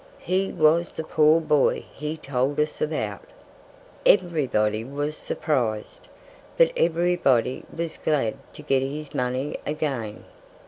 [0.23, 3.21] He was the poor boy he told us about."
[4.03, 6.07] Everybody was surprised.
[6.57, 10.23] But everybody was glad to get his money again.